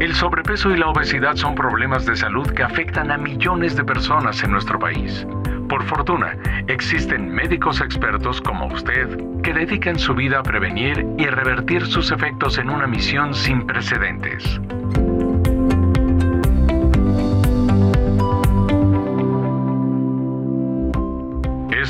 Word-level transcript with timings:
El 0.00 0.14
sobrepeso 0.14 0.70
y 0.70 0.76
la 0.76 0.88
obesidad 0.88 1.34
son 1.36 1.54
problemas 1.54 2.04
de 2.04 2.14
salud 2.14 2.46
que 2.50 2.62
afectan 2.62 3.10
a 3.10 3.16
millones 3.16 3.74
de 3.74 3.84
personas 3.84 4.42
en 4.42 4.52
nuestro 4.52 4.78
país. 4.78 5.26
Por 5.68 5.82
fortuna, 5.84 6.36
existen 6.68 7.30
médicos 7.30 7.80
expertos 7.80 8.40
como 8.40 8.66
usted 8.66 9.08
que 9.42 9.54
dedican 9.54 9.98
su 9.98 10.14
vida 10.14 10.40
a 10.40 10.42
prevenir 10.42 11.06
y 11.18 11.26
revertir 11.26 11.86
sus 11.86 12.10
efectos 12.12 12.58
en 12.58 12.70
una 12.70 12.86
misión 12.86 13.34
sin 13.34 13.66
precedentes. 13.66 14.60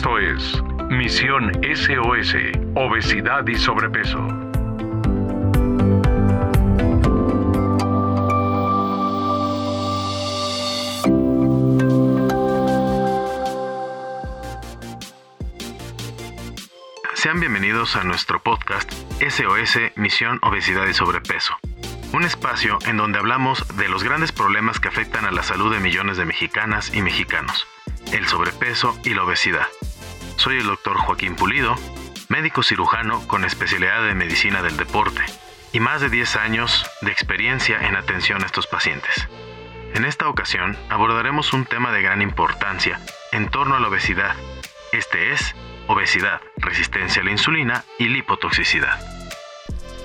Esto 0.05 0.19
es 0.19 0.63
Misión 0.91 1.51
SOS, 1.63 2.37
Obesidad 2.75 3.47
y 3.47 3.55
Sobrepeso. 3.55 4.19
Sean 17.15 17.41
bienvenidos 17.41 17.97
a 17.97 18.05
nuestro 18.05 18.43
podcast 18.43 18.93
SOS 19.27 19.79
Misión 19.97 20.39
Obesidad 20.43 20.87
y 20.87 20.93
Sobrepeso, 20.93 21.57
un 22.13 22.25
espacio 22.25 22.77
en 22.85 22.99
donde 22.99 23.19
hablamos 23.19 23.67
de 23.79 23.89
los 23.89 24.05
grandes 24.05 24.33
problemas 24.33 24.81
que 24.81 24.89
afectan 24.89 25.25
a 25.25 25.31
la 25.31 25.43
salud 25.43 25.73
de 25.73 25.81
millones 25.81 26.19
de 26.19 26.27
mexicanas 26.27 26.95
y 26.95 27.01
mexicanos, 27.01 27.67
el 28.13 28.27
sobrepeso 28.27 28.95
y 29.03 29.15
la 29.15 29.25
obesidad. 29.25 29.67
Soy 30.37 30.59
el 30.59 30.67
doctor 30.67 30.97
Joaquín 30.99 31.37
Pulido, 31.37 31.75
médico 32.29 32.63
cirujano 32.63 33.27
con 33.27 33.45
especialidad 33.45 34.05
de 34.05 34.15
medicina 34.15 34.63
del 34.63 34.77
deporte 34.77 35.23
y 35.73 35.81
más 35.81 36.01
de 36.01 36.11
10 36.11 36.37
años 36.37 36.85
de 37.01 37.11
experiencia 37.11 37.89
en 37.89 37.97
atención 37.97 38.43
a 38.43 38.47
estos 38.47 38.67
pacientes. 38.67 39.29
En 39.95 40.05
esta 40.05 40.29
ocasión 40.29 40.77
abordaremos 40.91 41.53
un 41.53 41.65
tema 41.65 41.93
de 41.93 42.03
gran 42.03 42.21
importancia 42.21 43.01
en 43.33 43.51
torno 43.51 43.77
a 43.77 43.81
la 43.81 43.89
obesidad. 43.89 44.35
Este 44.93 45.33
es 45.33 45.55
obesidad, 45.87 46.41
resistencia 46.57 47.23
a 47.23 47.25
la 47.25 47.31
insulina 47.31 47.85
y 47.99 48.09
lipotoxicidad. 48.09 49.01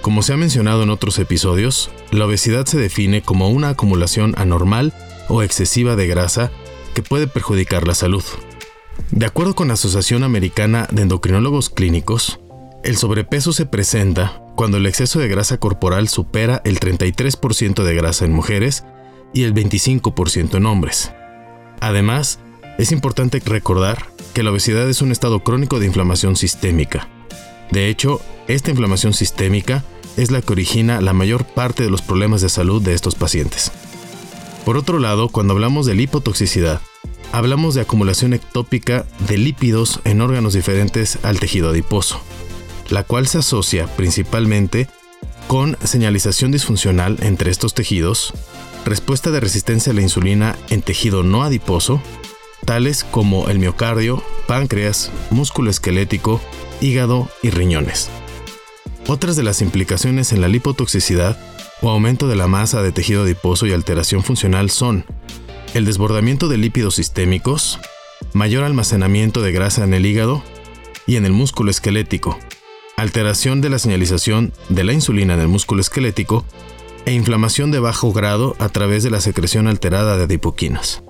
Como 0.01 0.21
se 0.21 0.33
ha 0.33 0.37
mencionado 0.37 0.83
en 0.83 0.89
otros 0.89 1.19
episodios, 1.19 1.91
la 2.11 2.25
obesidad 2.25 2.65
se 2.65 2.77
define 2.77 3.21
como 3.21 3.49
una 3.49 3.69
acumulación 3.69 4.33
anormal 4.37 4.93
o 5.27 5.43
excesiva 5.43 5.95
de 5.95 6.07
grasa 6.07 6.51
que 6.93 7.03
puede 7.03 7.27
perjudicar 7.27 7.85
la 7.87 7.95
salud. 7.95 8.23
De 9.11 9.25
acuerdo 9.25 9.55
con 9.55 9.67
la 9.69 9.73
Asociación 9.73 10.23
Americana 10.23 10.87
de 10.91 11.03
Endocrinólogos 11.03 11.69
Clínicos, 11.69 12.39
el 12.83 12.95
sobrepeso 12.97 13.51
se 13.51 13.65
presenta 13.65 14.41
cuando 14.55 14.77
el 14.77 14.85
exceso 14.85 15.19
de 15.19 15.27
grasa 15.27 15.57
corporal 15.57 16.07
supera 16.07 16.61
el 16.63 16.79
33% 16.79 17.83
de 17.83 17.95
grasa 17.95 18.25
en 18.25 18.33
mujeres 18.33 18.83
y 19.33 19.43
el 19.43 19.53
25% 19.53 20.55
en 20.55 20.65
hombres. 20.65 21.11
Además, 21.81 22.39
es 22.77 22.91
importante 22.91 23.41
recordar 23.43 24.05
que 24.33 24.43
la 24.43 24.51
obesidad 24.51 24.87
es 24.89 25.01
un 25.01 25.11
estado 25.11 25.43
crónico 25.43 25.79
de 25.79 25.85
inflamación 25.85 26.35
sistémica. 26.35 27.07
De 27.71 27.89
hecho, 27.89 28.21
esta 28.47 28.71
inflamación 28.71 29.13
sistémica 29.13 29.83
es 30.17 30.31
la 30.31 30.41
que 30.41 30.53
origina 30.53 31.01
la 31.01 31.13
mayor 31.13 31.45
parte 31.45 31.83
de 31.83 31.89
los 31.89 32.01
problemas 32.01 32.41
de 32.41 32.49
salud 32.49 32.81
de 32.81 32.93
estos 32.93 33.15
pacientes. 33.15 33.71
Por 34.65 34.77
otro 34.77 34.99
lado, 34.99 35.29
cuando 35.29 35.53
hablamos 35.53 35.85
de 35.85 35.95
lipotoxicidad, 35.95 36.81
hablamos 37.31 37.75
de 37.75 37.81
acumulación 37.81 38.33
ectópica 38.33 39.05
de 39.27 39.37
lípidos 39.37 40.01
en 40.03 40.21
órganos 40.21 40.53
diferentes 40.53 41.19
al 41.23 41.39
tejido 41.39 41.69
adiposo, 41.69 42.21
la 42.89 43.03
cual 43.03 43.27
se 43.27 43.39
asocia 43.39 43.87
principalmente 43.95 44.87
con 45.47 45.77
señalización 45.83 46.51
disfuncional 46.51 47.17
entre 47.21 47.51
estos 47.51 47.73
tejidos, 47.73 48.33
respuesta 48.85 49.31
de 49.31 49.39
resistencia 49.39 49.91
a 49.91 49.95
la 49.95 50.01
insulina 50.01 50.55
en 50.69 50.81
tejido 50.81 51.23
no 51.23 51.43
adiposo 51.43 52.01
tales 52.65 53.03
como 53.03 53.49
el 53.49 53.57
miocardio, 53.57 54.21
páncreas, 54.47 55.11
músculo 55.31 55.71
esquelético, 55.71 56.39
hígado 56.81 57.29
y 57.41 57.49
riñones. 57.49 58.09
Otras 59.07 59.35
de 59.35 59.43
las 59.43 59.61
implicaciones 59.61 60.33
en 60.33 60.41
la 60.41 60.47
lipotoxicidad 60.47 61.39
o 61.81 61.89
aumento 61.89 62.27
de 62.27 62.35
la 62.35 62.47
masa 62.47 62.83
de 62.83 62.91
tejido 62.91 63.23
adiposo 63.23 63.65
y 63.65 63.73
alteración 63.73 64.23
funcional 64.23 64.69
son 64.69 65.05
el 65.73 65.85
desbordamiento 65.85 66.47
de 66.47 66.57
lípidos 66.57 66.95
sistémicos, 66.95 67.79
mayor 68.33 68.63
almacenamiento 68.63 69.41
de 69.41 69.51
grasa 69.51 69.83
en 69.83 69.93
el 69.93 70.05
hígado 70.05 70.43
y 71.05 71.15
en 71.15 71.25
el 71.25 71.31
músculo 71.31 71.69
esquelético, 71.69 72.39
alteración 72.97 73.61
de 73.61 73.69
la 73.69 73.79
señalización 73.79 74.53
de 74.69 74.83
la 74.83 74.93
insulina 74.93 75.35
en 75.35 75.41
el 75.41 75.47
músculo 75.47 75.81
esquelético 75.81 76.43
e 77.05 77.13
inflamación 77.13 77.71
de 77.71 77.79
bajo 77.79 78.11
grado 78.11 78.55
a 78.59 78.69
través 78.69 79.03
de 79.03 79.11
la 79.11 79.21
secreción 79.21 79.67
alterada 79.67 80.17
de 80.17 80.23
adipoquinas. 80.23 81.03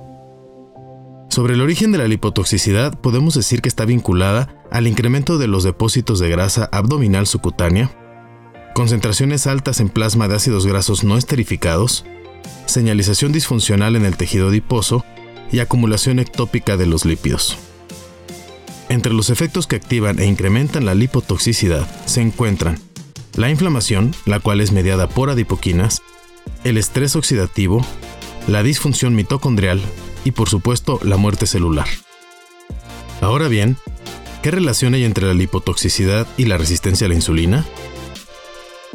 Sobre 1.29 1.53
el 1.53 1.61
origen 1.61 1.91
de 1.91 1.99
la 1.99 2.07
lipotoxicidad, 2.07 2.99
podemos 2.99 3.35
decir 3.35 3.61
que 3.61 3.69
está 3.69 3.85
vinculada 3.85 4.55
al 4.71 4.87
incremento 4.87 5.37
de 5.37 5.47
los 5.47 5.63
depósitos 5.63 6.19
de 6.19 6.29
grasa 6.29 6.67
abdominal 6.71 7.27
subcutánea, 7.27 7.91
concentraciones 8.73 9.47
altas 9.47 9.79
en 9.79 9.89
plasma 9.89 10.27
de 10.27 10.35
ácidos 10.35 10.65
grasos 10.65 11.03
no 11.03 11.17
esterificados, 11.17 12.05
señalización 12.65 13.31
disfuncional 13.31 13.95
en 13.95 14.05
el 14.05 14.17
tejido 14.17 14.49
adiposo 14.49 15.03
y 15.51 15.59
acumulación 15.59 16.19
ectópica 16.19 16.77
de 16.77 16.85
los 16.85 17.05
lípidos. 17.05 17.57
Entre 18.89 19.13
los 19.13 19.29
efectos 19.29 19.67
que 19.67 19.75
activan 19.75 20.19
e 20.19 20.25
incrementan 20.25 20.85
la 20.85 20.95
lipotoxicidad 20.95 21.87
se 22.05 22.21
encuentran 22.21 22.79
la 23.35 23.49
inflamación, 23.49 24.13
la 24.25 24.39
cual 24.39 24.61
es 24.61 24.71
mediada 24.71 25.07
por 25.07 25.29
adipoquinas, 25.29 26.01
el 26.63 26.77
estrés 26.77 27.15
oxidativo, 27.15 27.85
la 28.47 28.63
disfunción 28.63 29.15
mitocondrial 29.15 29.81
y 30.25 30.31
por 30.31 30.49
supuesto 30.49 30.99
la 31.03 31.17
muerte 31.17 31.45
celular. 31.45 31.87
Ahora 33.21 33.47
bien, 33.47 33.77
¿qué 34.41 34.51
relación 34.51 34.93
hay 34.93 35.03
entre 35.03 35.27
la 35.27 35.33
lipotoxicidad 35.33 36.27
y 36.37 36.45
la 36.45 36.57
resistencia 36.57 37.05
a 37.05 37.09
la 37.09 37.15
insulina? 37.15 37.65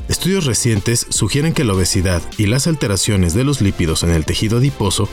Estudios 0.08 0.44
recientes 0.44 1.06
sugieren 1.08 1.54
que 1.54 1.64
la 1.64 1.72
obesidad 1.72 2.22
y 2.36 2.46
las 2.46 2.66
alteraciones 2.66 3.34
de 3.34 3.44
los 3.44 3.60
lípidos 3.60 4.02
en 4.02 4.10
el 4.10 4.24
tejido 4.24 4.58
adiposo 4.58 5.08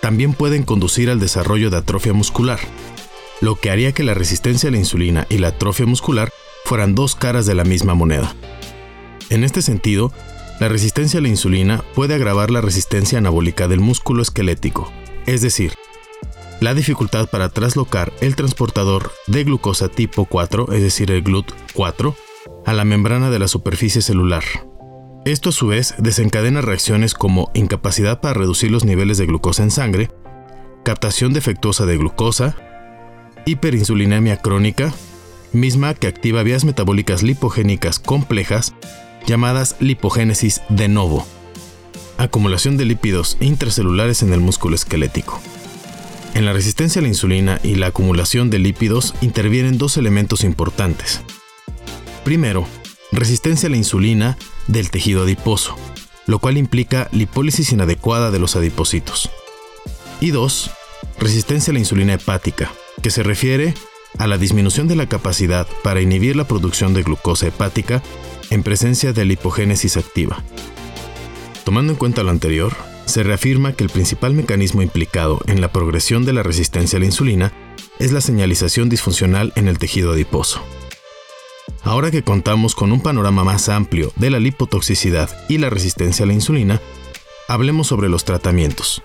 también 0.00 0.34
pueden 0.34 0.62
conducir 0.62 1.10
al 1.10 1.18
desarrollo 1.18 1.70
de 1.70 1.78
atrofia 1.78 2.12
muscular, 2.12 2.60
lo 3.40 3.56
que 3.56 3.70
haría 3.70 3.92
que 3.92 4.04
la 4.04 4.14
resistencia 4.14 4.68
a 4.68 4.72
la 4.72 4.78
insulina 4.78 5.26
y 5.28 5.38
la 5.38 5.48
atrofia 5.48 5.86
muscular 5.86 6.30
fueran 6.64 6.94
dos 6.94 7.14
caras 7.14 7.46
de 7.46 7.54
la 7.54 7.64
misma 7.64 7.94
moneda. 7.94 8.34
En 9.30 9.42
este 9.42 9.62
sentido, 9.62 10.12
la 10.60 10.68
resistencia 10.68 11.18
a 11.18 11.22
la 11.22 11.28
insulina 11.28 11.84
puede 11.94 12.14
agravar 12.14 12.50
la 12.50 12.60
resistencia 12.60 13.18
anabólica 13.18 13.68
del 13.68 13.80
músculo 13.80 14.22
esquelético, 14.22 14.92
es 15.26 15.42
decir, 15.42 15.72
la 16.60 16.72
dificultad 16.72 17.28
para 17.28 17.50
traslocar 17.50 18.12
el 18.20 18.36
transportador 18.36 19.12
de 19.26 19.44
glucosa 19.44 19.88
tipo 19.88 20.24
4, 20.24 20.72
es 20.72 20.82
decir, 20.82 21.10
el 21.10 21.22
GLUT4, 21.22 22.14
a 22.66 22.74
la 22.74 22.84
membrana 22.84 23.30
de 23.30 23.38
la 23.38 23.48
superficie 23.48 24.02
celular. 24.02 24.44
Esto 25.24 25.48
a 25.48 25.52
su 25.52 25.68
vez 25.68 25.94
desencadena 25.96 26.60
reacciones 26.60 27.14
como 27.14 27.50
incapacidad 27.54 28.20
para 28.20 28.34
reducir 28.34 28.70
los 28.70 28.84
niveles 28.84 29.16
de 29.16 29.26
glucosa 29.26 29.62
en 29.62 29.70
sangre, 29.70 30.10
captación 30.84 31.32
defectuosa 31.32 31.86
de 31.86 31.96
glucosa, 31.96 32.56
hiperinsulinemia 33.46 34.36
crónica, 34.36 34.92
misma 35.52 35.94
que 35.94 36.08
activa 36.08 36.42
vías 36.42 36.64
metabólicas 36.64 37.22
lipogénicas 37.22 37.98
complejas 37.98 38.74
llamadas 39.26 39.76
lipogénesis 39.80 40.60
de 40.68 40.88
novo 40.88 41.26
acumulación 42.18 42.76
de 42.76 42.84
lípidos 42.84 43.36
intracelulares 43.40 44.22
en 44.22 44.32
el 44.32 44.40
músculo 44.40 44.74
esquelético. 44.74 45.40
En 46.34 46.44
la 46.44 46.52
resistencia 46.52 47.00
a 47.00 47.02
la 47.02 47.08
insulina 47.08 47.60
y 47.62 47.76
la 47.76 47.88
acumulación 47.88 48.50
de 48.50 48.58
lípidos 48.58 49.14
intervienen 49.20 49.78
dos 49.78 49.96
elementos 49.96 50.44
importantes. 50.44 51.22
Primero, 52.26 52.66
resistencia 53.12 53.68
a 53.68 53.70
la 53.70 53.76
insulina 53.76 54.36
del 54.66 54.90
tejido 54.90 55.22
adiposo, 55.22 55.76
lo 56.26 56.40
cual 56.40 56.58
implica 56.58 57.08
lipólisis 57.12 57.70
inadecuada 57.70 58.32
de 58.32 58.40
los 58.40 58.56
adipocitos. 58.56 59.30
Y 60.20 60.32
dos, 60.32 60.72
resistencia 61.20 61.70
a 61.70 61.74
la 61.74 61.78
insulina 61.78 62.14
hepática, 62.14 62.72
que 63.00 63.12
se 63.12 63.22
refiere 63.22 63.74
a 64.18 64.26
la 64.26 64.38
disminución 64.38 64.88
de 64.88 64.96
la 64.96 65.08
capacidad 65.08 65.68
para 65.84 66.00
inhibir 66.00 66.34
la 66.34 66.48
producción 66.48 66.94
de 66.94 67.04
glucosa 67.04 67.46
hepática 67.46 68.02
en 68.50 68.64
presencia 68.64 69.12
de 69.12 69.24
lipogénesis 69.24 69.96
activa, 69.96 70.42
Tomando 71.62 71.92
en 71.92 71.98
cuenta 71.98 72.24
lo 72.24 72.30
anterior, 72.30 72.74
se 73.04 73.22
reafirma 73.22 73.74
que 73.74 73.84
el 73.84 73.90
principal 73.90 74.34
mecanismo 74.34 74.82
implicado 74.82 75.40
en 75.46 75.60
la 75.60 75.70
progresión 75.70 76.24
de 76.24 76.32
la 76.32 76.42
resistencia 76.42 76.96
a 76.96 77.00
la 77.00 77.06
insulina 77.06 77.52
es 78.00 78.10
la 78.10 78.20
señalización 78.20 78.88
disfuncional 78.88 79.52
en 79.54 79.68
el 79.68 79.78
tejido 79.78 80.10
adiposo. 80.10 80.60
Ahora 81.86 82.10
que 82.10 82.24
contamos 82.24 82.74
con 82.74 82.90
un 82.90 83.00
panorama 83.00 83.44
más 83.44 83.68
amplio 83.68 84.12
de 84.16 84.28
la 84.28 84.40
lipotoxicidad 84.40 85.30
y 85.48 85.58
la 85.58 85.70
resistencia 85.70 86.24
a 86.24 86.26
la 86.26 86.32
insulina, 86.32 86.80
hablemos 87.46 87.86
sobre 87.86 88.08
los 88.08 88.24
tratamientos. 88.24 89.04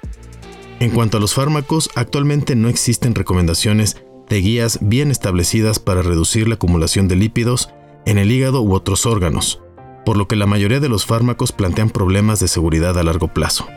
En 0.80 0.90
cuanto 0.90 1.18
a 1.18 1.20
los 1.20 1.36
fármacos, 1.36 1.92
actualmente 1.94 2.56
no 2.56 2.70
existen 2.70 3.14
recomendaciones 3.14 3.98
de 4.30 4.42
guías 4.42 4.80
bien 4.82 5.12
establecidas 5.12 5.78
para 5.78 6.02
reducir 6.02 6.48
la 6.48 6.56
acumulación 6.56 7.08
de 7.08 7.18
lípidos 7.18 7.70
en 8.08 8.18
el 8.18 8.32
hígado 8.32 8.64
u 8.64 8.74
otros 8.74 9.06
órganos, 9.06 9.62
por 10.04 10.18
lo 10.18 10.28
que 10.28 10.36
la 10.36 10.48
mayoría 10.48 10.80
de 10.80 10.90
los 10.90 11.06
fármacos 11.06 11.52
plantean 11.52 11.92
problemas 11.92 12.40
de 12.40 12.48
seguridad 12.48 12.98
a 12.98 13.04
largo 13.04 13.28
plazo. 13.28 13.68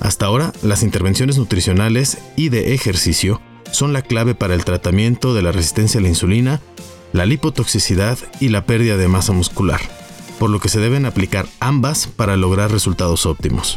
Hasta 0.00 0.26
ahora, 0.26 0.52
las 0.62 0.82
intervenciones 0.82 1.38
nutricionales 1.38 2.18
y 2.36 2.50
de 2.50 2.74
ejercicio 2.74 3.40
son 3.70 3.94
la 3.94 4.02
clave 4.02 4.34
para 4.34 4.52
el 4.52 4.66
tratamiento 4.66 5.32
de 5.32 5.40
la 5.40 5.50
resistencia 5.50 5.98
a 5.98 6.02
la 6.02 6.10
insulina, 6.10 6.60
la 7.12 7.26
lipotoxicidad 7.26 8.18
y 8.40 8.48
la 8.48 8.64
pérdida 8.64 8.96
de 8.96 9.08
masa 9.08 9.32
muscular, 9.32 9.80
por 10.38 10.50
lo 10.50 10.60
que 10.60 10.68
se 10.68 10.80
deben 10.80 11.06
aplicar 11.06 11.46
ambas 11.60 12.06
para 12.06 12.36
lograr 12.36 12.70
resultados 12.70 13.26
óptimos. 13.26 13.76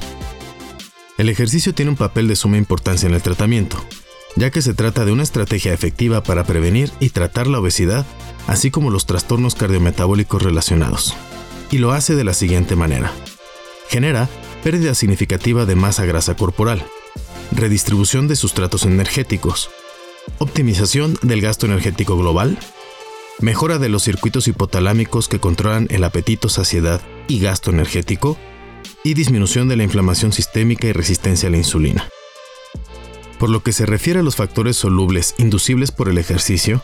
El 1.17 1.29
ejercicio 1.29 1.73
tiene 1.73 1.91
un 1.91 1.97
papel 1.97 2.27
de 2.27 2.35
suma 2.35 2.57
importancia 2.57 3.07
en 3.07 3.13
el 3.15 3.21
tratamiento, 3.21 3.77
ya 4.35 4.51
que 4.51 4.61
se 4.61 4.73
trata 4.73 5.05
de 5.05 5.11
una 5.11 5.23
estrategia 5.23 5.73
efectiva 5.73 6.23
para 6.23 6.43
prevenir 6.43 6.91
y 6.99 7.09
tratar 7.09 7.47
la 7.47 7.59
obesidad, 7.59 8.05
así 8.47 8.71
como 8.71 8.89
los 8.89 9.05
trastornos 9.05 9.55
cardiometabólicos 9.55 10.41
relacionados. 10.41 11.15
Y 11.71 11.77
lo 11.77 11.91
hace 11.93 12.15
de 12.15 12.23
la 12.23 12.33
siguiente 12.33 12.75
manera. 12.75 13.11
Genera 13.89 14.29
pérdida 14.63 14.93
significativa 14.95 15.65
de 15.65 15.75
masa 15.75 16.05
grasa 16.05 16.35
corporal, 16.35 16.85
redistribución 17.51 18.27
de 18.27 18.35
sustratos 18.35 18.85
energéticos, 18.85 19.69
optimización 20.39 21.17
del 21.21 21.41
gasto 21.41 21.65
energético 21.65 22.17
global, 22.17 22.57
mejora 23.39 23.79
de 23.79 23.89
los 23.89 24.03
circuitos 24.03 24.47
hipotalámicos 24.47 25.27
que 25.27 25.39
controlan 25.39 25.87
el 25.89 26.03
apetito, 26.03 26.49
saciedad 26.49 27.01
y 27.27 27.39
gasto 27.39 27.71
energético, 27.71 28.37
y 29.03 29.13
disminución 29.13 29.67
de 29.67 29.75
la 29.75 29.83
inflamación 29.83 30.31
sistémica 30.31 30.87
y 30.87 30.91
resistencia 30.91 31.47
a 31.47 31.51
la 31.51 31.57
insulina. 31.57 32.09
Por 33.37 33.49
lo 33.49 33.61
que 33.61 33.73
se 33.73 33.85
refiere 33.85 34.19
a 34.19 34.23
los 34.23 34.35
factores 34.35 34.77
solubles 34.77 35.35
inducibles 35.37 35.91
por 35.91 36.09
el 36.09 36.17
ejercicio, 36.17 36.81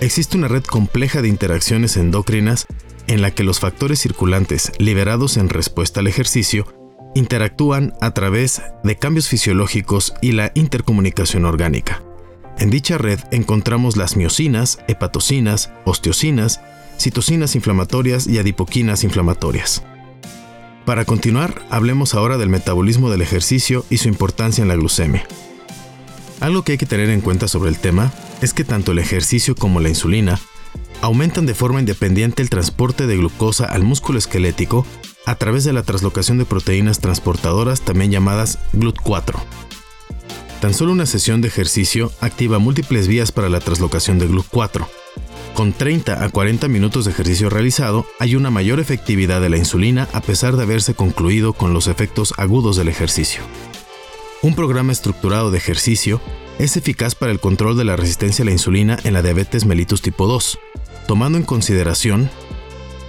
existe 0.00 0.36
una 0.36 0.48
red 0.48 0.64
compleja 0.64 1.20
de 1.20 1.28
interacciones 1.28 1.96
endocrinas 1.96 2.66
en 3.06 3.22
la 3.22 3.32
que 3.32 3.44
los 3.44 3.60
factores 3.60 4.00
circulantes 4.00 4.72
liberados 4.78 5.36
en 5.36 5.48
respuesta 5.48 6.00
al 6.00 6.06
ejercicio 6.06 6.66
interactúan 7.14 7.92
a 8.00 8.14
través 8.14 8.62
de 8.84 8.96
cambios 8.96 9.28
fisiológicos 9.28 10.14
y 10.22 10.32
la 10.32 10.52
intercomunicación 10.54 11.44
orgánica. 11.44 12.02
En 12.60 12.68
dicha 12.68 12.98
red 12.98 13.18
encontramos 13.30 13.96
las 13.96 14.18
miocinas, 14.18 14.80
hepatocinas, 14.86 15.70
osteocinas, 15.86 16.60
citocinas 16.98 17.56
inflamatorias 17.56 18.26
y 18.26 18.38
adipoquinas 18.38 19.02
inflamatorias. 19.02 19.82
Para 20.84 21.06
continuar, 21.06 21.62
hablemos 21.70 22.14
ahora 22.14 22.36
del 22.36 22.50
metabolismo 22.50 23.08
del 23.08 23.22
ejercicio 23.22 23.86
y 23.88 23.96
su 23.96 24.08
importancia 24.08 24.60
en 24.60 24.68
la 24.68 24.76
glucemia. 24.76 25.26
Algo 26.40 26.62
que 26.62 26.72
hay 26.72 26.78
que 26.78 26.84
tener 26.84 27.08
en 27.08 27.22
cuenta 27.22 27.48
sobre 27.48 27.70
el 27.70 27.78
tema 27.78 28.12
es 28.42 28.52
que 28.52 28.64
tanto 28.64 28.92
el 28.92 28.98
ejercicio 28.98 29.54
como 29.54 29.80
la 29.80 29.88
insulina 29.88 30.38
aumentan 31.00 31.46
de 31.46 31.54
forma 31.54 31.80
independiente 31.80 32.42
el 32.42 32.50
transporte 32.50 33.06
de 33.06 33.16
glucosa 33.16 33.64
al 33.64 33.84
músculo 33.84 34.18
esquelético 34.18 34.84
a 35.24 35.34
través 35.36 35.64
de 35.64 35.72
la 35.72 35.82
translocación 35.82 36.36
de 36.36 36.44
proteínas 36.44 37.00
transportadoras 37.00 37.80
también 37.80 38.10
llamadas 38.10 38.58
GLUT4. 38.74 39.69
Tan 40.60 40.74
solo 40.74 40.92
una 40.92 41.06
sesión 41.06 41.40
de 41.40 41.48
ejercicio 41.48 42.12
activa 42.20 42.58
múltiples 42.58 43.08
vías 43.08 43.32
para 43.32 43.48
la 43.48 43.60
translocación 43.60 44.18
de 44.18 44.28
GLUT4, 44.28 44.86
con 45.54 45.72
30 45.72 46.24
a 46.24 46.28
40 46.28 46.68
minutos 46.68 47.04
de 47.04 47.10
ejercicio 47.10 47.50
realizado, 47.50 48.06
hay 48.18 48.36
una 48.36 48.50
mayor 48.50 48.78
efectividad 48.78 49.40
de 49.40 49.48
la 49.48 49.56
insulina 49.56 50.08
a 50.12 50.20
pesar 50.20 50.56
de 50.56 50.62
haberse 50.62 50.94
concluido 50.94 51.54
con 51.54 51.74
los 51.74 51.86
efectos 51.86 52.34
agudos 52.36 52.76
del 52.76 52.88
ejercicio. 52.88 53.42
Un 54.42 54.54
programa 54.54 54.92
estructurado 54.92 55.50
de 55.50 55.58
ejercicio 55.58 56.20
es 56.58 56.76
eficaz 56.76 57.14
para 57.14 57.32
el 57.32 57.40
control 57.40 57.76
de 57.76 57.84
la 57.84 57.96
resistencia 57.96 58.42
a 58.42 58.46
la 58.46 58.52
insulina 58.52 58.98
en 59.04 59.14
la 59.14 59.22
diabetes 59.22 59.66
mellitus 59.66 60.02
tipo 60.02 60.26
2, 60.26 60.58
tomando 61.06 61.36
en 61.36 61.44
consideración 61.44 62.30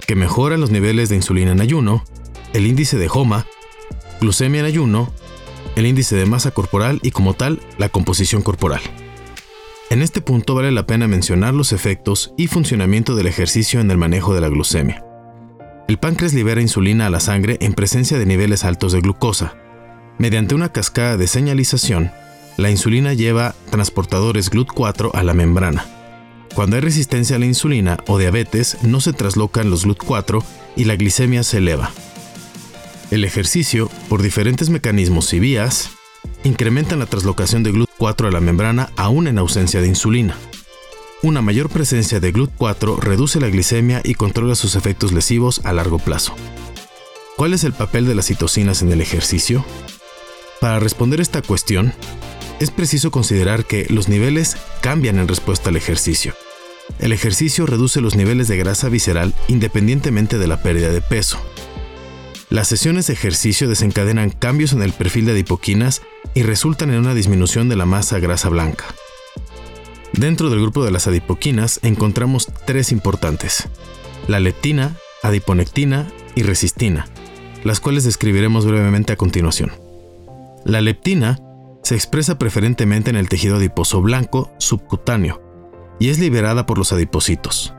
que 0.06 0.14
mejora 0.14 0.56
los 0.56 0.70
niveles 0.70 1.08
de 1.08 1.16
insulina 1.16 1.52
en 1.52 1.60
ayuno, 1.60 2.04
el 2.52 2.66
índice 2.66 2.98
de 2.98 3.08
HOMA, 3.10 3.46
glucemia 4.20 4.60
en 4.60 4.66
ayuno, 4.66 5.12
el 5.76 5.86
índice 5.86 6.16
de 6.16 6.26
masa 6.26 6.50
corporal 6.50 7.00
y 7.02 7.10
como 7.10 7.34
tal 7.34 7.60
la 7.78 7.88
composición 7.88 8.42
corporal. 8.42 8.80
En 9.90 10.00
este 10.00 10.20
punto 10.20 10.54
vale 10.54 10.72
la 10.72 10.86
pena 10.86 11.06
mencionar 11.06 11.54
los 11.54 11.72
efectos 11.72 12.32
y 12.36 12.46
funcionamiento 12.46 13.14
del 13.14 13.26
ejercicio 13.26 13.80
en 13.80 13.90
el 13.90 13.98
manejo 13.98 14.34
de 14.34 14.40
la 14.40 14.48
glucemia. 14.48 15.04
El 15.88 15.98
páncreas 15.98 16.32
libera 16.32 16.62
insulina 16.62 17.06
a 17.06 17.10
la 17.10 17.20
sangre 17.20 17.58
en 17.60 17.74
presencia 17.74 18.18
de 18.18 18.24
niveles 18.24 18.64
altos 18.64 18.92
de 18.92 19.00
glucosa. 19.00 19.54
Mediante 20.18 20.54
una 20.54 20.72
cascada 20.72 21.16
de 21.16 21.26
señalización, 21.26 22.10
la 22.56 22.70
insulina 22.70 23.12
lleva 23.12 23.54
transportadores 23.70 24.50
GLUT4 24.50 25.10
a 25.12 25.22
la 25.22 25.34
membrana. 25.34 25.84
Cuando 26.54 26.76
hay 26.76 26.82
resistencia 26.82 27.36
a 27.36 27.38
la 27.38 27.46
insulina 27.46 27.98
o 28.06 28.18
diabetes, 28.18 28.78
no 28.82 29.00
se 29.00 29.12
traslocan 29.12 29.70
los 29.70 29.86
GLUT4 29.86 30.42
y 30.76 30.84
la 30.84 30.96
glicemia 30.96 31.42
se 31.42 31.58
eleva. 31.58 31.90
El 33.12 33.24
ejercicio, 33.24 33.90
por 34.08 34.22
diferentes 34.22 34.70
mecanismos 34.70 35.34
y 35.34 35.38
vías, 35.38 35.90
incrementan 36.44 36.98
la 36.98 37.04
traslocación 37.04 37.62
de 37.62 37.70
GLUT4 37.70 38.28
a 38.28 38.30
la 38.30 38.40
membrana 38.40 38.88
aún 38.96 39.26
en 39.26 39.36
ausencia 39.36 39.82
de 39.82 39.88
insulina. 39.88 40.34
Una 41.22 41.42
mayor 41.42 41.68
presencia 41.68 42.20
de 42.20 42.32
GLUT4 42.32 43.00
reduce 43.00 43.38
la 43.38 43.50
glicemia 43.50 44.00
y 44.02 44.14
controla 44.14 44.54
sus 44.54 44.76
efectos 44.76 45.12
lesivos 45.12 45.60
a 45.64 45.74
largo 45.74 45.98
plazo. 45.98 46.34
¿Cuál 47.36 47.52
es 47.52 47.64
el 47.64 47.74
papel 47.74 48.06
de 48.06 48.14
las 48.14 48.28
citocinas 48.28 48.80
en 48.80 48.90
el 48.92 49.02
ejercicio? 49.02 49.62
Para 50.58 50.80
responder 50.80 51.20
esta 51.20 51.42
cuestión, 51.42 51.92
es 52.60 52.70
preciso 52.70 53.10
considerar 53.10 53.66
que 53.66 53.84
los 53.90 54.08
niveles 54.08 54.56
cambian 54.80 55.18
en 55.18 55.28
respuesta 55.28 55.68
al 55.68 55.76
ejercicio. 55.76 56.32
El 56.98 57.12
ejercicio 57.12 57.66
reduce 57.66 58.00
los 58.00 58.16
niveles 58.16 58.48
de 58.48 58.56
grasa 58.56 58.88
visceral 58.88 59.34
independientemente 59.48 60.38
de 60.38 60.46
la 60.46 60.62
pérdida 60.62 60.88
de 60.88 61.02
peso. 61.02 61.38
Las 62.52 62.68
sesiones 62.68 63.06
de 63.06 63.14
ejercicio 63.14 63.66
desencadenan 63.66 64.28
cambios 64.28 64.74
en 64.74 64.82
el 64.82 64.92
perfil 64.92 65.24
de 65.24 65.32
adipoquinas 65.32 66.02
y 66.34 66.42
resultan 66.42 66.90
en 66.90 66.98
una 66.98 67.14
disminución 67.14 67.70
de 67.70 67.76
la 67.76 67.86
masa 67.86 68.18
grasa 68.18 68.50
blanca. 68.50 68.84
Dentro 70.12 70.50
del 70.50 70.60
grupo 70.60 70.84
de 70.84 70.90
las 70.90 71.06
adipoquinas 71.06 71.80
encontramos 71.82 72.52
tres 72.66 72.92
importantes, 72.92 73.70
la 74.28 74.38
leptina, 74.38 74.98
adiponectina 75.22 76.12
y 76.34 76.42
resistina, 76.42 77.06
las 77.64 77.80
cuales 77.80 78.04
describiremos 78.04 78.66
brevemente 78.66 79.14
a 79.14 79.16
continuación. 79.16 79.72
La 80.66 80.82
leptina 80.82 81.40
se 81.82 81.94
expresa 81.94 82.38
preferentemente 82.38 83.08
en 83.08 83.16
el 83.16 83.30
tejido 83.30 83.56
adiposo 83.56 84.02
blanco 84.02 84.52
subcutáneo 84.58 85.40
y 85.98 86.10
es 86.10 86.18
liberada 86.18 86.66
por 86.66 86.76
los 86.76 86.92
adipocitos. 86.92 87.72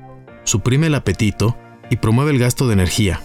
Suprime 0.46 0.88
el 0.88 0.96
apetito 0.96 1.56
y 1.92 1.98
promueve 1.98 2.32
el 2.32 2.40
gasto 2.40 2.66
de 2.66 2.74
energía. 2.74 3.22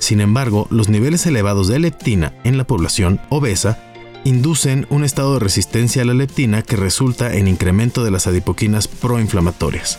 Sin 0.00 0.20
embargo, 0.20 0.66
los 0.70 0.88
niveles 0.88 1.24
elevados 1.26 1.68
de 1.68 1.78
leptina 1.78 2.32
en 2.42 2.58
la 2.58 2.64
población 2.64 3.20
obesa 3.28 3.78
inducen 4.24 4.86
un 4.90 5.04
estado 5.04 5.34
de 5.34 5.40
resistencia 5.40 6.02
a 6.02 6.04
la 6.04 6.14
leptina 6.14 6.62
que 6.62 6.76
resulta 6.76 7.34
en 7.36 7.46
incremento 7.46 8.02
de 8.02 8.10
las 8.10 8.26
adipoquinas 8.26 8.88
proinflamatorias. 8.88 9.98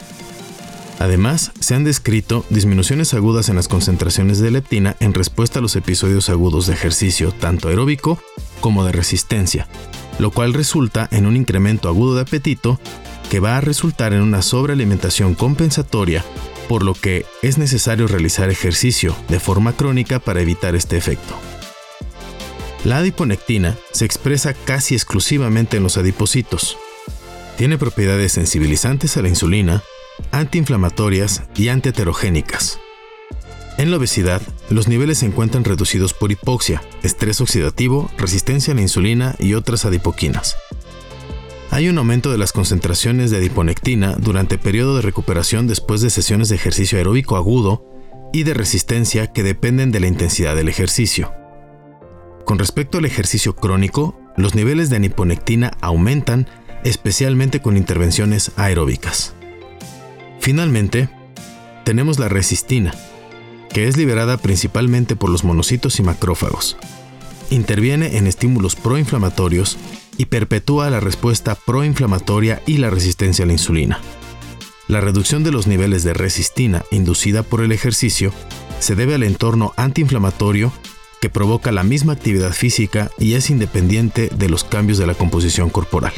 Además, 1.00 1.52
se 1.60 1.76
han 1.76 1.84
descrito 1.84 2.46
disminuciones 2.50 3.14
agudas 3.14 3.50
en 3.50 3.56
las 3.56 3.68
concentraciones 3.68 4.40
de 4.40 4.52
leptina 4.52 4.98
en 5.00 5.14
respuesta 5.14 5.60
a 5.60 5.62
los 5.62 5.76
episodios 5.76 6.30
agudos 6.30 6.68
de 6.68 6.74
ejercicio 6.74 7.32
tanto 7.32 7.70
aeróbico 7.70 8.20
como 8.60 8.84
de 8.84 8.92
resistencia, 8.92 9.68
lo 10.20 10.32
cual 10.32 10.54
resulta 10.54 11.08
en 11.12 11.26
un 11.26 11.36
incremento 11.36 11.90
agudo 11.90 12.16
de 12.16 12.22
apetito 12.22 12.80
que 13.32 13.40
va 13.40 13.58
a 13.58 13.62
resultar 13.62 14.14
en 14.14 14.22
una 14.22 14.42
sobrealimentación 14.42 15.36
compensatoria, 15.36 16.26
por 16.68 16.84
lo 16.84 16.94
que 16.94 17.26
es 17.42 17.58
necesario 17.58 18.08
realizar 18.08 18.50
ejercicio 18.50 19.16
de 19.30 19.40
forma 19.40 19.74
crónica 19.74 20.20
para 20.20 20.42
evitar 20.42 20.76
este 20.76 20.98
efecto. 20.98 21.36
La 22.84 22.98
adiponectina 22.98 23.78
se 23.92 24.06
expresa 24.06 24.54
casi 24.54 24.96
exclusivamente 24.96 25.78
en 25.78 25.84
los 25.84 25.98
adipocitos. 25.98 26.78
Tiene 27.58 27.78
propiedades 27.78 28.32
sensibilizantes 28.32 29.18
a 29.18 29.22
la 29.22 29.30
insulina, 29.30 29.84
antiinflamatorias 30.32 31.44
y 31.56 31.70
antiheterogénicas. 31.70 32.80
En 33.78 33.92
la 33.92 33.98
obesidad, 33.98 34.42
los 34.70 34.88
niveles 34.88 35.20
se 35.20 35.26
encuentran 35.26 35.64
reducidos 35.64 36.14
por 36.14 36.32
hipoxia, 36.32 36.82
estrés 37.04 37.40
oxidativo, 37.42 38.12
resistencia 38.18 38.74
a 38.74 38.76
la 38.76 38.82
insulina 38.82 39.36
y 39.40 39.54
otras 39.54 39.86
adipoquinas. 39.86 40.56
Hay 41.74 41.88
un 41.88 41.98
aumento 41.98 42.30
de 42.30 42.38
las 42.38 42.52
concentraciones 42.52 43.32
de 43.32 43.38
adiponectina 43.38 44.18
durante 44.20 44.56
el 44.56 44.62
periodo 44.62 44.98
de 44.98 45.04
recuperación 45.04 45.68
después 45.68 46.02
de 46.02 46.10
sesiones 46.10 46.50
de 46.50 46.56
ejercicio 46.56 46.98
aeróbico 46.98 47.38
agudo 47.38 47.88
y 48.34 48.44
de 48.44 48.54
resistencia 48.54 49.28
que 49.28 49.42
dependen 49.42 49.90
de 49.90 50.02
la 50.02 50.08
intensidad 50.08 50.54
del 50.54 50.68
ejercicio. 50.68 51.34
Con 52.44 52.60
respecto 52.60 52.98
al 52.98 53.06
ejercicio 53.06 53.56
crónico, 53.56 54.20
los 54.36 54.54
niveles 54.54 54.90
de 54.90 54.98
aniponectina 54.98 55.72
aumentan, 55.80 56.46
especialmente 56.84 57.62
con 57.62 57.78
intervenciones 57.78 58.52
aeróbicas. 58.58 59.34
Finalmente, 60.42 61.08
tenemos 61.86 62.20
la 62.20 62.28
resistina, 62.28 62.94
que 63.74 63.88
es 63.88 63.96
liberada 63.96 64.36
principalmente 64.36 65.16
por 65.16 65.30
los 65.30 65.46
monocitos 65.46 66.00
y 66.00 66.04
macrófagos. 66.04 66.76
Interviene 67.50 68.18
en 68.18 68.28
estímulos 68.28 68.76
proinflamatorios 68.76 69.78
y 70.18 70.26
perpetúa 70.26 70.90
la 70.90 71.00
respuesta 71.00 71.56
proinflamatoria 71.56 72.62
y 72.66 72.78
la 72.78 72.90
resistencia 72.90 73.44
a 73.44 73.46
la 73.46 73.54
insulina. 73.54 74.00
La 74.88 75.02
reducción 75.02 75.44
de 75.44 75.52
los 75.52 75.68
niveles 75.68 76.04
de 76.04 76.14
resistina 76.14 76.84
inducida 76.92 77.44
por 77.44 77.62
el 77.62 77.72
ejercicio 77.72 78.34
se 78.80 78.96
debe 78.96 79.16
al 79.16 79.24
entorno 79.24 79.74
antiinflamatorio 79.78 80.74
que 81.22 81.30
provoca 81.30 81.72
la 81.72 81.84
misma 81.84 82.14
actividad 82.14 82.52
física 82.52 83.12
y 83.18 83.36
es 83.36 83.50
independiente 83.50 84.30
de 84.36 84.50
los 84.50 84.64
cambios 84.64 84.98
de 84.98 85.08
la 85.08 85.14
composición 85.14 85.70
corporal. 85.70 86.14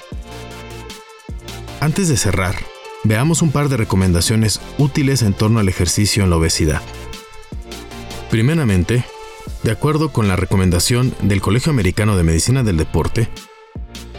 Antes 1.82 2.08
de 2.08 2.16
cerrar, 2.16 2.56
veamos 3.04 3.42
un 3.42 3.52
par 3.52 3.68
de 3.68 3.78
recomendaciones 3.78 4.62
útiles 4.78 5.22
en 5.22 5.34
torno 5.34 5.60
al 5.60 5.68
ejercicio 5.68 6.24
en 6.24 6.30
la 6.30 6.38
obesidad. 6.38 6.82
Primeramente, 8.32 9.04
de 9.64 9.72
acuerdo 9.72 10.14
con 10.14 10.28
la 10.28 10.38
recomendación 10.38 11.14
del 11.22 11.42
Colegio 11.42 11.72
Americano 11.72 12.16
de 12.16 12.24
Medicina 12.24 12.64
del 12.64 12.78
Deporte, 12.78 13.30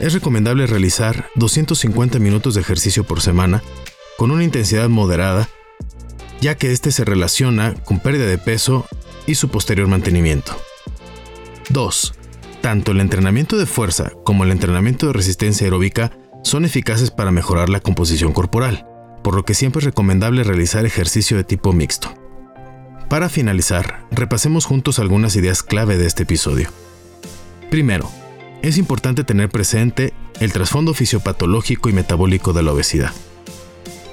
es 0.01 0.13
recomendable 0.13 0.67
realizar 0.67 1.29
250 1.37 2.19
minutos 2.19 2.55
de 2.55 2.61
ejercicio 2.61 3.05
por 3.05 3.21
semana 3.21 3.63
con 4.17 4.31
una 4.31 4.45
intensidad 4.45 4.89
moderada, 4.89 5.49
ya 6.41 6.57
que 6.57 6.73
este 6.73 6.93
se 6.93 7.05
relaciona 7.05 7.75
con 7.85 8.01
pérdida 8.01 8.27
de 8.27 8.39
peso 8.39 8.87
y 9.27 9.37
su 9.37 9.49
posterior 9.49 9.89
mantenimiento. 9.89 10.57
2. 11.71 12.15
Tanto 12.61 12.93
el 12.93 13.01
entrenamiento 13.01 13.57
de 13.57 13.67
fuerza 13.67 14.13
como 14.25 14.45
el 14.45 14.51
entrenamiento 14.51 15.07
de 15.07 15.13
resistencia 15.13 15.67
aeróbica 15.67 16.13
son 16.43 16.65
eficaces 16.65 17.11
para 17.11 17.31
mejorar 17.31 17.69
la 17.69 17.81
composición 17.81 18.33
corporal, 18.33 18.87
por 19.23 19.35
lo 19.35 19.45
que 19.45 19.55
siempre 19.55 19.81
es 19.81 19.85
recomendable 19.85 20.45
realizar 20.45 20.85
ejercicio 20.85 21.37
de 21.37 21.45
tipo 21.45 21.73
mixto. 21.73 22.15
Para 23.09 23.29
finalizar, 23.29 24.07
repasemos 24.11 24.65
juntos 24.65 24.99
algunas 24.99 25.37
ideas 25.37 25.63
clave 25.63 25.97
de 25.97 26.07
este 26.07 26.25
episodio. 26.25 26.69
Primero, 27.71 28.11
es 28.69 28.79
importante 28.79 29.25
tener 29.25 29.51
presente 29.51 30.15
el 30.41 30.53
trasfondo 30.53 30.95
fisiopatológico 30.95 31.91
y 31.91 31.93
metabólico 31.93 32.55
de 32.55 32.63
la 32.63 32.73
obesidad. 32.73 33.13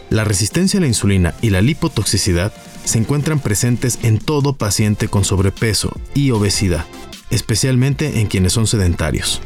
La 0.10 0.26
resistencia 0.26 0.78
a 0.78 0.82
la 0.82 0.88
insulina 0.88 1.34
y 1.42 1.52
la 1.52 1.62
lipotoxicidad 1.62 2.52
se 2.84 2.98
encuentran 2.98 3.40
presentes 3.40 4.00
en 4.04 4.18
todo 4.18 4.54
paciente 4.54 5.08
con 5.08 5.24
sobrepeso 5.24 5.98
y 6.14 6.32
obesidad, 6.32 6.86
especialmente 7.30 8.20
en 8.20 8.28
quienes 8.28 8.52
son 8.52 8.68
sedentarios. 8.68 9.42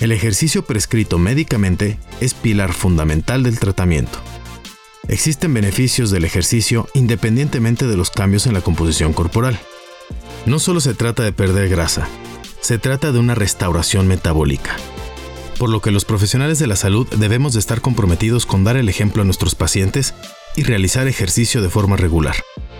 El 0.00 0.10
ejercicio 0.10 0.64
prescrito 0.64 1.18
médicamente 1.18 1.98
es 2.22 2.32
pilar 2.32 2.72
fundamental 2.72 3.42
del 3.42 3.58
tratamiento. 3.58 4.18
Existen 5.06 5.52
beneficios 5.52 6.10
del 6.10 6.24
ejercicio 6.24 6.88
independientemente 6.94 7.86
de 7.86 7.96
los 7.98 8.10
cambios 8.10 8.46
en 8.46 8.54
la 8.54 8.62
composición 8.62 9.12
corporal. 9.12 9.58
No 10.46 10.58
solo 10.58 10.80
se 10.80 10.94
trata 10.94 11.22
de 11.22 11.32
perder 11.32 11.68
grasa, 11.68 12.08
se 12.64 12.78
trata 12.78 13.12
de 13.12 13.18
una 13.18 13.34
restauración 13.34 14.08
metabólica 14.08 14.76
por 15.58 15.70
lo 15.70 15.80
que 15.80 15.90
los 15.90 16.04
profesionales 16.04 16.58
de 16.58 16.66
la 16.66 16.76
salud 16.76 17.06
debemos 17.16 17.52
de 17.52 17.60
estar 17.60 17.80
comprometidos 17.80 18.46
con 18.46 18.64
dar 18.64 18.76
el 18.76 18.88
ejemplo 18.88 19.22
a 19.22 19.24
nuestros 19.24 19.54
pacientes 19.54 20.14
y 20.56 20.62
realizar 20.64 21.06
ejercicio 21.06 21.62
de 21.62 21.68
forma 21.68 21.96
regular. 21.96 22.36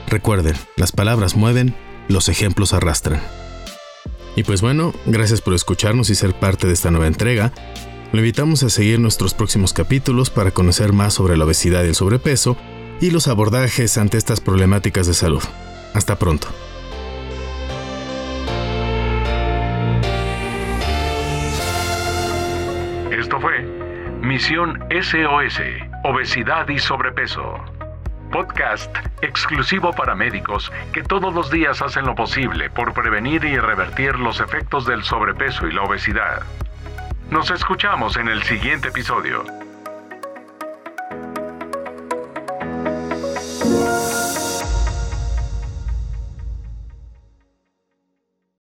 Recuerden, 0.08 0.56
las 0.76 0.92
palabras 0.92 1.36
mueven, 1.36 1.74
los 2.08 2.28
ejemplos 2.28 2.72
arrastran. 2.72 3.22
Y 4.36 4.42
pues 4.42 4.60
bueno, 4.60 4.92
gracias 5.06 5.40
por 5.40 5.54
escucharnos 5.54 6.10
y 6.10 6.14
ser 6.14 6.34
parte 6.34 6.66
de 6.66 6.72
esta 6.72 6.90
nueva 6.90 7.06
entrega. 7.06 7.52
Lo 8.12 8.18
invitamos 8.18 8.62
a 8.62 8.70
seguir 8.70 8.98
nuestros 8.98 9.34
próximos 9.34 9.72
capítulos 9.72 10.30
para 10.30 10.50
conocer 10.50 10.92
más 10.92 11.14
sobre 11.14 11.36
la 11.36 11.44
obesidad 11.44 11.84
y 11.84 11.88
el 11.88 11.94
sobrepeso 11.94 12.56
y 13.00 13.10
los 13.10 13.28
abordajes 13.28 13.98
ante 13.98 14.18
estas 14.18 14.40
problemáticas 14.40 15.06
de 15.06 15.14
salud. 15.14 15.42
Hasta 15.94 16.18
pronto. 16.18 16.48
Misión 24.34 24.84
SOS, 24.90 25.60
Obesidad 26.02 26.68
y 26.68 26.80
Sobrepeso. 26.80 27.54
Podcast 28.32 28.92
exclusivo 29.22 29.92
para 29.92 30.16
médicos 30.16 30.72
que 30.92 31.04
todos 31.04 31.32
los 31.32 31.52
días 31.52 31.80
hacen 31.80 32.04
lo 32.04 32.16
posible 32.16 32.68
por 32.68 32.92
prevenir 32.92 33.44
y 33.44 33.56
revertir 33.56 34.18
los 34.18 34.40
efectos 34.40 34.86
del 34.86 35.04
sobrepeso 35.04 35.68
y 35.68 35.72
la 35.72 35.82
obesidad. 35.82 36.42
Nos 37.30 37.48
escuchamos 37.52 38.16
en 38.16 38.26
el 38.26 38.42
siguiente 38.42 38.88
episodio. 38.88 39.63